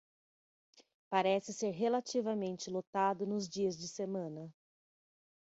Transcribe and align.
Parece 1.11 1.53
ser 1.53 1.69
relativamente 1.73 2.71
lotado 2.71 3.23
nos 3.27 3.47
dias 3.47 3.77
de 3.77 3.87
semana. 3.87 4.51